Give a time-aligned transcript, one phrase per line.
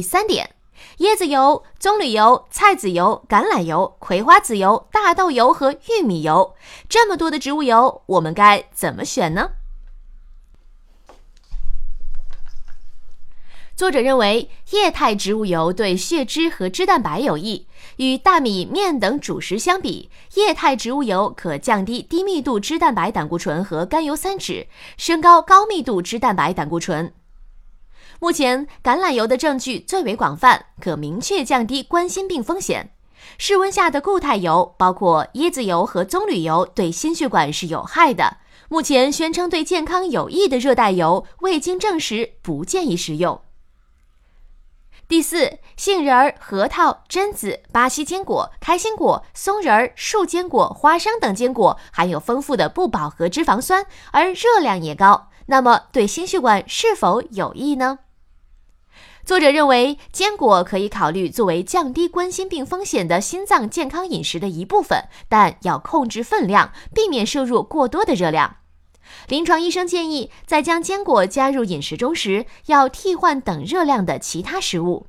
[0.00, 0.54] 第三点，
[1.00, 6.54] 椰子油、棕榈油、菜籽油、橄榄油、葵花籽油、大豆油和玉米油，
[6.88, 9.50] 这么多的植物油，我们该怎么选呢？
[13.76, 17.66] 作者认为，液态植物油对血脂和脂蛋白有益。
[17.96, 27.12] 与大米、面等主食相比，液态植物油可降低低密度脂蛋白胆固醇和甘油三酯，升高高密度脂蛋白胆固醇。
[28.20, 32.92] 目前，橄榄油的证据最为广泛，可明确降低冠心病风险。
[33.38, 38.36] 室温下的固态油，包括椰子油和棕榈油，对心血管是有害的。
[38.68, 43.40] 目前宣称对健康有益的热带油，未经证实，不建议食用。
[45.08, 58.00] 第四，杏仁、核桃、榛子、巴西坚果、开心果、松仁、树坚果、花生等坚果含有丰富的不饱和脂肪酸，而热量也高，那么对心血管是否有益呢？
[59.30, 68.56] 作者认为，坚果可以考虑作为降低冠心病风险的心脏健康饮食的一部分，但要控制分量，避免摄入过多的热量。
[69.28, 75.06] 临床医生建议，在将坚果加入饮食中时，要替换等热量的其他食物。